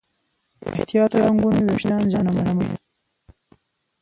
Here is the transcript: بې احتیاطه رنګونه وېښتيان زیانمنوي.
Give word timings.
بې 0.59 0.69
احتیاطه 0.75 1.17
رنګونه 1.23 1.59
وېښتيان 1.63 2.03
زیانمنوي. 2.11 2.71